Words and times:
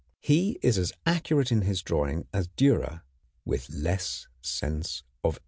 He 0.19 0.57
is 0.63 0.79
as 0.79 0.93
accurate 1.05 1.51
in 1.51 1.61
his 1.61 1.83
drawing 1.83 2.25
as 2.33 2.47
Dürer, 2.47 3.03
with 3.45 3.69
less 3.69 4.25
sense 4.41 5.03
of 5.23 5.35
effort. 5.35 5.39